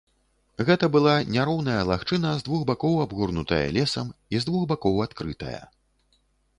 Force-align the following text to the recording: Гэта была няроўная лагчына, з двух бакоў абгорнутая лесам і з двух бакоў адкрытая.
Гэта 0.69 0.85
была 0.95 1.13
няроўная 1.35 1.75
лагчына, 1.91 2.33
з 2.41 2.45
двух 2.49 2.65
бакоў 2.71 2.95
абгорнутая 3.05 3.63
лесам 3.79 4.13
і 4.35 4.43
з 4.43 4.53
двух 4.53 4.69
бакоў 4.77 4.95
адкрытая. 5.11 5.63